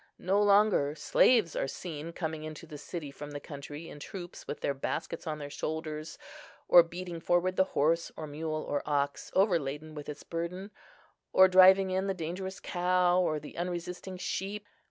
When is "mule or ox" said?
8.25-9.29